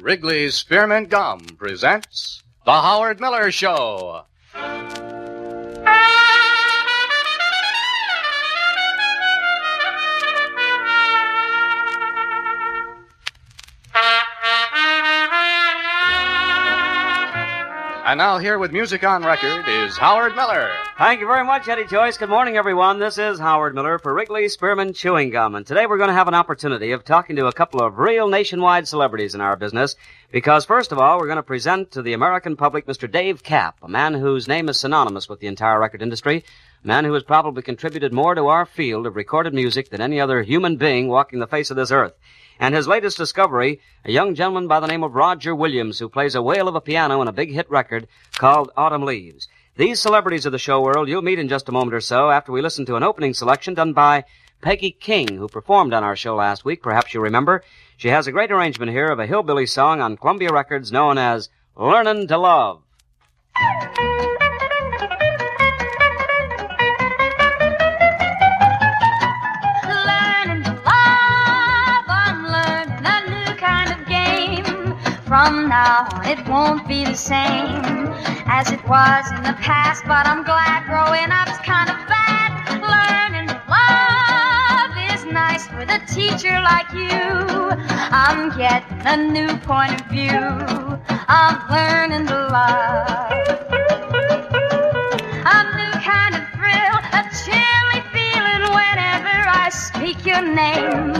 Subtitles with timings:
[0.00, 4.24] Wrigley's Spearmint Gum presents The Howard Miller Show.
[18.04, 20.70] And now, here with music on record is Howard Miller.
[20.98, 22.16] Thank you very much, Eddie Joyce.
[22.16, 22.98] Good morning, everyone.
[22.98, 25.54] This is Howard Miller for Wrigley Spearmint Chewing Gum.
[25.54, 28.28] And today we're going to have an opportunity of talking to a couple of real
[28.28, 29.94] nationwide celebrities in our business.
[30.32, 33.12] Because, first of all, we're going to present to the American public Mr.
[33.12, 36.44] Dave Kapp, a man whose name is synonymous with the entire record industry,
[36.82, 40.18] a man who has probably contributed more to our field of recorded music than any
[40.18, 42.14] other human being walking the face of this earth.
[42.58, 46.34] And his latest discovery, a young gentleman by the name of Roger Williams, who plays
[46.34, 48.08] a whale of a piano in a big hit record
[48.38, 49.46] called Autumn Leaves.
[49.76, 52.50] These celebrities of the show world you'll meet in just a moment or so after
[52.50, 54.24] we listen to an opening selection done by
[54.62, 56.82] Peggy King, who performed on our show last week.
[56.82, 57.62] Perhaps you remember.
[57.98, 61.50] She has a great arrangement here of a hillbilly song on Columbia Records known as
[61.76, 62.80] Learnin' to Love.
[75.26, 77.95] From now on, it won't be the same
[78.56, 80.02] as it was in the past.
[80.06, 82.50] But I'm glad growing up's kind of bad.
[82.80, 87.20] Learning love is nice with a teacher like you.
[88.24, 90.40] I'm getting a new point of view.
[91.28, 93.44] I'm learning to love.
[95.56, 101.15] A new kind of thrill, a chilly feeling whenever I speak your name.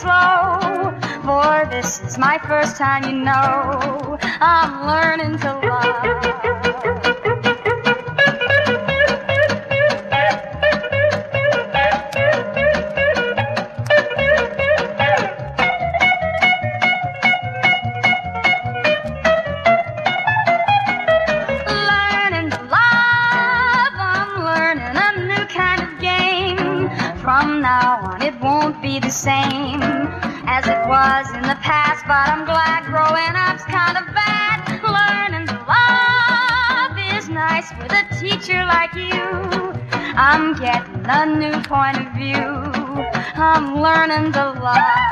[0.00, 0.96] Slow.
[1.24, 4.18] For this is my first time, you know.
[4.40, 6.69] I'm learning to love.
[40.32, 42.46] I'm getting a new point of view.
[43.34, 45.09] I'm learning to love.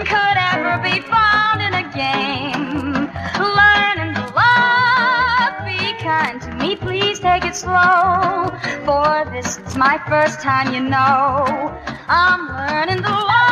[0.00, 2.92] Could ever be found in a game.
[3.38, 8.50] Learning to love, be kind to me, please take it slow.
[8.84, 11.44] For this is my first time, you know.
[12.08, 13.44] I'm learning love.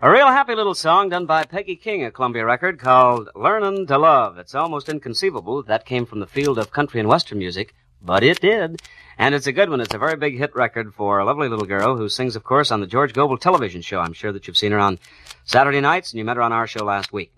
[0.00, 3.98] A real happy little song done by Peggy King, a Columbia record called Learnin' to
[3.98, 4.38] Love.
[4.38, 8.40] It's almost inconceivable that came from the field of country and western music, but it
[8.40, 8.80] did.
[9.18, 9.80] And it's a good one.
[9.80, 12.70] It's a very big hit record for a lovely little girl who sings, of course,
[12.70, 14.00] on the George Gobel television show.
[14.00, 14.98] I'm sure that you've seen her on
[15.44, 17.32] Saturday nights and you met her on our show last week.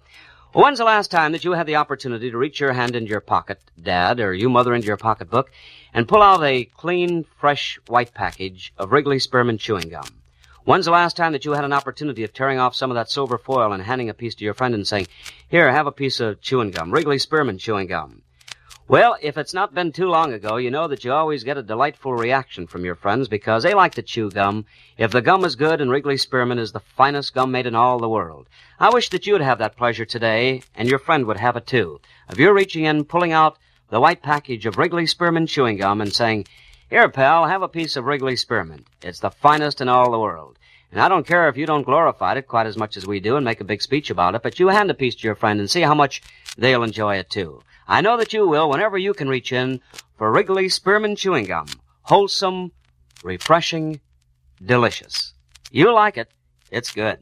[0.52, 3.20] When's the last time that you had the opportunity to reach your hand into your
[3.20, 5.52] pocket, Dad, or you mother into your pocketbook,
[5.94, 10.04] and pull out a clean, fresh, white package of Wrigley Spearmint chewing gum?
[10.64, 13.08] When's the last time that you had an opportunity of tearing off some of that
[13.08, 15.06] silver foil and handing a piece to your friend and saying,
[15.48, 18.22] Here, have a piece of chewing gum, Wrigley Spearmint chewing gum?
[18.90, 21.62] Well, if it's not been too long ago, you know that you always get a
[21.62, 24.66] delightful reaction from your friends because they like to chew gum.
[24.98, 28.00] If the gum is good and Wrigley Spearmint is the finest gum made in all
[28.00, 28.48] the world.
[28.80, 32.00] I wish that you'd have that pleasure today and your friend would have it too.
[32.28, 33.58] Of you reaching in, pulling out
[33.90, 36.48] the white package of Wrigley Spearmint chewing gum and saying,
[36.88, 38.88] Here, pal, have a piece of Wrigley Spearmint.
[39.02, 40.58] It's the finest in all the world.
[40.90, 43.36] And I don't care if you don't glorify it quite as much as we do
[43.36, 45.60] and make a big speech about it, but you hand a piece to your friend
[45.60, 46.22] and see how much
[46.58, 47.62] they'll enjoy it too.
[47.90, 49.80] I know that you will whenever you can reach in
[50.16, 51.66] for Wrigley Spearmint Chewing Gum.
[52.02, 52.70] Wholesome,
[53.24, 54.00] refreshing,
[54.64, 55.34] delicious.
[55.72, 56.28] You like it.
[56.70, 57.18] It's good.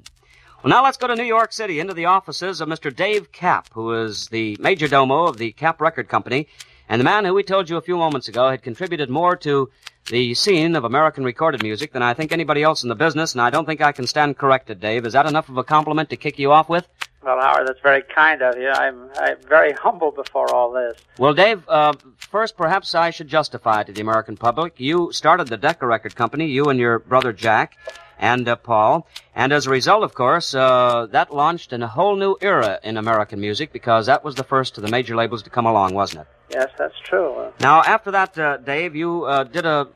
[0.63, 2.95] Well, now let's go to New York City into the offices of Mr.
[2.95, 6.49] Dave Kapp, who is the major domo of the Kapp Record Company,
[6.87, 9.71] and the man who we told you a few moments ago had contributed more to
[10.11, 13.41] the scene of American recorded music than I think anybody else in the business, and
[13.41, 15.07] I don't think I can stand corrected, Dave.
[15.07, 16.87] Is that enough of a compliment to kick you off with?
[17.23, 18.69] Well, Howard, that's very kind of you.
[18.69, 20.99] I'm, I'm very humble before all this.
[21.19, 24.75] Well, Dave, uh, first, perhaps I should justify to the American public.
[24.79, 27.77] You started the Decca Record Company, you and your brother Jack
[28.21, 29.07] and uh, Paul.
[29.35, 32.97] And as a result, of course, uh, that launched in a whole new era in
[32.97, 36.23] American music because that was the first of the major labels to come along, wasn't
[36.23, 36.29] it?
[36.51, 37.53] Yes, that's true.
[37.61, 39.89] Now, after that, uh, Dave, you uh, did a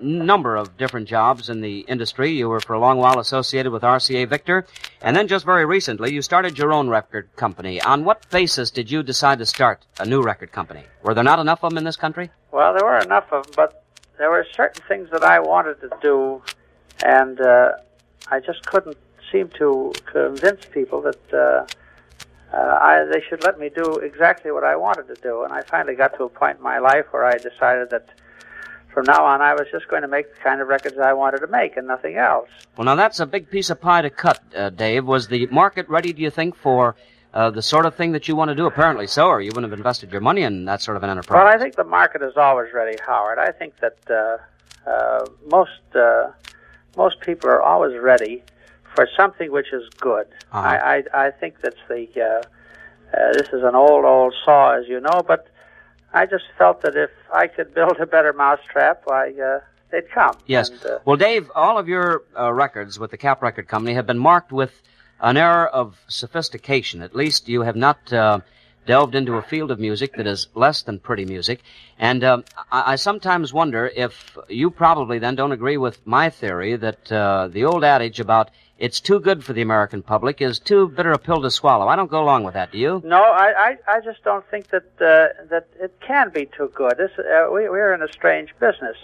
[0.00, 2.32] number of different jobs in the industry.
[2.32, 4.66] You were for a long while associated with RCA Victor,
[5.00, 7.80] and then just very recently, you started your own record company.
[7.80, 10.84] On what basis did you decide to start a new record company?
[11.02, 12.30] Were there not enough of them in this country?
[12.52, 13.84] Well, there were enough of them, but
[14.18, 16.42] there were certain things that I wanted to do,
[17.04, 17.72] and uh,
[18.30, 18.96] I just couldn't
[19.30, 21.66] seem to convince people that uh,
[22.54, 25.42] uh, I, they should let me do exactly what I wanted to do.
[25.42, 28.08] And I finally got to a point in my life where I decided that
[28.94, 31.40] from now on, I was just going to make the kind of records I wanted
[31.40, 32.48] to make and nothing else.
[32.76, 35.04] Well, now that's a big piece of pie to cut, uh, Dave.
[35.04, 36.94] Was the market ready, do you think, for
[37.34, 38.66] uh, the sort of thing that you want to do?
[38.66, 41.36] Apparently so, or you wouldn't have invested your money in that sort of an enterprise.
[41.36, 43.38] Well, I think the market is always ready, Howard.
[43.38, 46.30] I think that uh, uh, most uh,
[46.96, 48.42] most people are always ready
[48.94, 50.26] for something which is good.
[50.52, 50.60] Uh-huh.
[50.60, 54.86] I, I I think that's the uh, uh, this is an old old saw, as
[54.88, 55.48] you know, but
[56.14, 60.36] I just felt that if I could build a better mousetrap, why uh, they'd come.
[60.46, 60.70] Yes.
[60.70, 64.06] And, uh, well, Dave, all of your uh, records with the Kapp Record Company have
[64.06, 64.72] been marked with
[65.20, 67.02] an air of sophistication.
[67.02, 68.40] At least you have not uh,
[68.86, 71.60] delved into a field of music that is less than pretty music.
[71.98, 76.76] And um, I, I sometimes wonder if you probably then don't agree with my theory
[76.76, 80.88] that uh, the old adage about it's too good for the American public is too
[80.88, 81.86] bitter a pill to swallow.
[81.86, 82.72] I don't go along with that.
[82.72, 83.00] Do you?
[83.04, 86.94] No, I, I, I just don't think that uh, that it can be too good.
[86.98, 88.96] This, uh, we, we're in a strange business.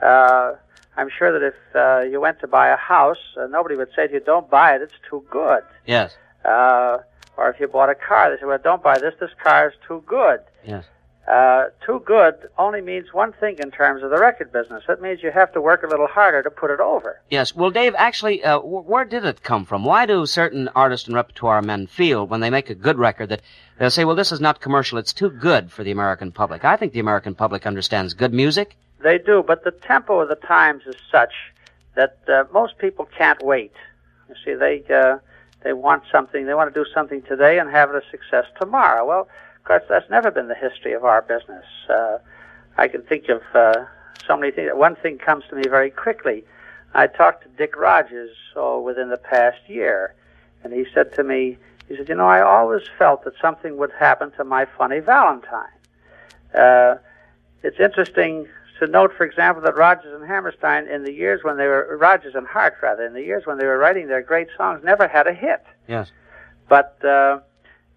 [0.00, 0.54] Uh,
[0.96, 4.06] I'm sure that if uh, you went to buy a house, uh, nobody would say
[4.06, 6.16] to you, "Don't buy it; it's too good." Yes.
[6.44, 6.98] Uh,
[7.40, 9.74] or if you bought a car, they say, "Well, don't buy this; this car is
[9.88, 10.84] too good." Yes.
[11.26, 14.82] Uh, too good only means one thing in terms of the record business.
[14.88, 17.20] It means you have to work a little harder to put it over.
[17.30, 17.54] Yes.
[17.54, 19.84] Well, Dave, actually, uh, wh- where did it come from?
[19.84, 23.42] Why do certain artist and repertoire men feel when they make a good record that
[23.78, 26.64] they'll say, well, this is not commercial, it's too good for the American public?
[26.64, 28.76] I think the American public understands good music.
[29.00, 31.32] They do, but the tempo of the times is such
[31.94, 33.74] that uh, most people can't wait.
[34.28, 35.18] You see, they uh,
[35.62, 39.06] they want something, they want to do something today and have it a success tomorrow.
[39.06, 41.64] Well, of course, that's never been the history of our business.
[41.88, 42.18] Uh,
[42.78, 43.84] I can think of uh,
[44.26, 44.70] so many things.
[44.74, 46.44] One thing comes to me very quickly.
[46.94, 50.14] I talked to Dick Rodgers oh, within the past year,
[50.64, 51.58] and he said to me,
[51.88, 55.76] he said, "You know, I always felt that something would happen to my funny Valentine."
[56.54, 56.96] Uh,
[57.62, 58.48] it's interesting
[58.80, 62.34] to note, for example, that Rodgers and Hammerstein, in the years when they were Rodgers
[62.34, 65.26] and Hart, rather, in the years when they were writing their great songs, never had
[65.26, 65.64] a hit.
[65.86, 66.10] Yes.
[66.68, 67.40] But uh,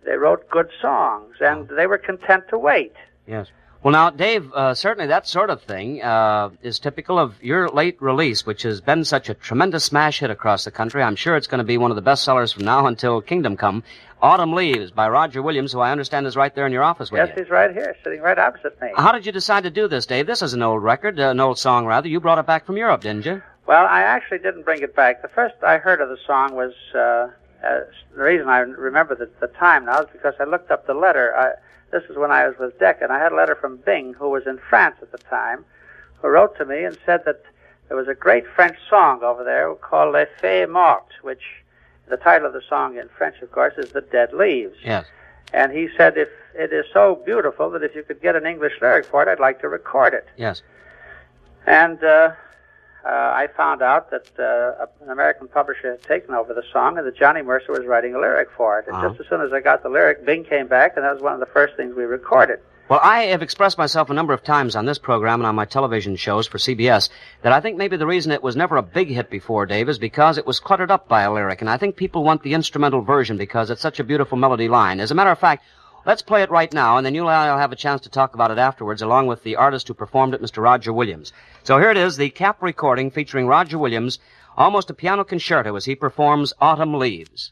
[0.06, 2.94] they wrote good songs, and they were content to wait.
[3.26, 3.48] Yes.
[3.84, 8.02] Well, now, Dave, uh, certainly that sort of thing uh, is typical of your late
[8.02, 11.04] release, which has been such a tremendous smash hit across the country.
[11.04, 13.58] I'm sure it's going to be one of the best sellers from now until Kingdom
[13.58, 13.84] Come.
[14.22, 17.20] Autumn Leaves by Roger Williams, who I understand is right there in your office with
[17.20, 17.44] Yes, you.
[17.44, 18.88] he's right here, sitting right opposite me.
[18.96, 20.28] How did you decide to do this, Dave?
[20.28, 22.08] This is an old record, uh, an old song, rather.
[22.08, 23.42] You brought it back from Europe, didn't you?
[23.68, 25.22] Well, I actually didn't bring it back.
[25.22, 27.28] The first I heard of the song was uh,
[27.64, 27.82] uh,
[28.16, 31.36] the reason I remember the, the time now is because I looked up the letter.
[31.36, 31.52] I,
[31.92, 34.30] this is when I was with Decca, and I had a letter from Bing, who
[34.30, 35.64] was in France at the time,
[36.22, 37.44] who wrote to me and said that
[37.88, 41.44] there was a great French song over there called Les Feuilles Mortes, which
[42.10, 44.76] the title of the song in French, of course, is The Dead Leaves.
[44.84, 45.06] Yes.
[45.54, 48.74] And he said, if it is so beautiful that if you could get an English
[48.82, 50.28] lyric for it, I'd like to record it.
[50.36, 50.64] Yes.
[51.68, 52.32] And uh,
[53.06, 57.06] uh, I found out that uh, an American publisher had taken over the song and
[57.06, 58.88] that Johnny Mercer was writing a lyric for it.
[58.88, 59.10] And Uh-huh.
[59.10, 61.34] just as soon as I got the lyric, Bing came back, and that was one
[61.34, 62.60] of the first things we recorded.
[62.90, 65.64] Well, I have expressed myself a number of times on this program and on my
[65.66, 67.10] television shows for CBS
[67.42, 69.98] that I think maybe the reason it was never a big hit before, Dave, is
[69.98, 71.62] because it was cluttered up by a lyric.
[71.62, 75.00] And I think people want the instrumental version because it's such a beautiful melody line.
[75.00, 75.64] As a matter of fact,
[76.06, 78.10] let's play it right now, and then you and I will have a chance to
[78.10, 80.62] talk about it afterwards, along with the artist who performed it, Mr.
[80.62, 81.32] Roger Williams.
[81.64, 84.20] So here it is, the Kapp recording featuring Roger Williams,
[84.58, 87.52] almost a piano concerto as he performs Autumn Leaves.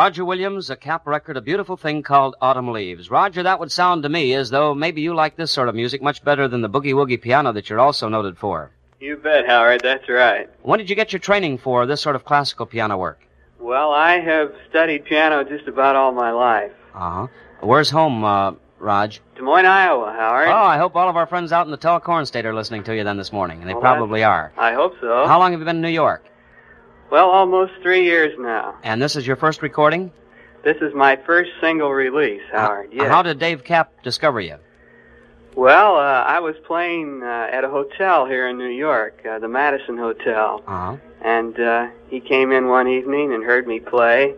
[0.00, 3.10] Roger Williams, a Kapp record, a beautiful thing called Autumn Leaves.
[3.10, 6.00] Roger, that would sound to me as though maybe you like this sort of music
[6.00, 8.70] much better than the boogie woogie piano that you're also noted for.
[8.98, 9.82] You bet, Howard.
[9.82, 10.48] That's right.
[10.62, 13.20] When did you get your training for this sort of classical piano work?
[13.58, 16.72] Well, I have studied piano just about all my life.
[16.94, 17.26] Uh huh.
[17.60, 19.12] Where's home, uh, Rog?
[19.36, 20.48] Des Moines, Iowa, Howard.
[20.48, 22.84] Oh, I hope all of our friends out in the tall corn state are listening
[22.84, 24.50] to you then this morning, and they Well, probably are.
[24.56, 25.26] I hope so.
[25.26, 26.24] How long have you been in New York?
[27.10, 28.76] Well, almost three years now.
[28.82, 30.12] And this is your first recording?
[30.62, 32.86] This is my first single release, Howard.
[32.88, 33.08] Uh, yes.
[33.08, 34.56] How did Dave Kapp discover you?
[35.56, 39.48] Well, uh, I was playing uh, at a hotel here in New York, uh, the
[39.48, 40.96] Madison Hotel, Uh huh.
[41.22, 44.34] and uh, he came in one evening and heard me play.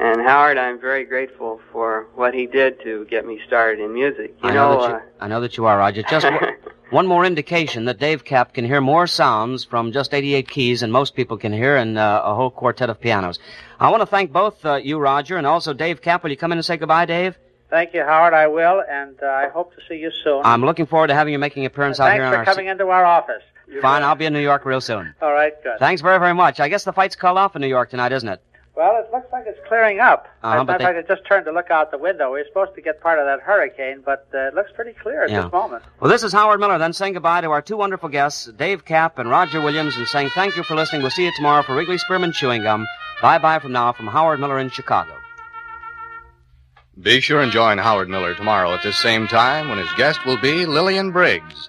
[0.00, 4.34] And Howard, I'm very grateful for what he did to get me started in music.
[4.42, 6.02] You I know, know, that you, I know that you are, Roger.
[6.02, 6.26] Just
[6.92, 10.90] one more indication that Dave Kapp can hear more sounds from just 88 keys than
[10.90, 13.38] most people can hear in uh, a whole quartet of pianos.
[13.80, 16.22] I want to thank both uh, you, Roger, and also Dave Kapp.
[16.22, 17.36] Will you come in and say goodbye, Dave?
[17.70, 18.34] Thank you, Howard.
[18.34, 20.42] I will, and uh, I hope to see you soon.
[20.44, 22.44] I'm looking forward to having you making an appearance out here in for our.
[22.44, 23.42] coming into our office.
[23.80, 25.14] Fine, I'll be in New York real soon.
[25.22, 25.78] All right, good.
[25.78, 26.60] Thanks very, very much.
[26.60, 28.42] I guess the fight's called off in New York tonight, isn't it?
[28.74, 30.28] Well, it looks like it's clearing up.
[30.42, 32.32] Uh-huh, As a but matter of fact, I just turned to look out the window.
[32.32, 35.24] We are supposed to get part of that hurricane, but uh, it looks pretty clear
[35.24, 35.42] at Yeah.
[35.42, 35.82] this moment.
[36.00, 39.18] Well, this is Howard Miller, then saying goodbye to our two wonderful guests, Dave Kapp
[39.18, 41.02] and Roger Williams, and saying thank you for listening.
[41.02, 42.86] We'll see you tomorrow for Wrigley Spearmint Chewing Gum.
[43.20, 45.12] Bye bye from now from Howard Miller in Chicago.
[47.00, 50.36] Be sure and join Howard Miller tomorrow at this same time when his guest will
[50.38, 51.68] be Lillian Briggs.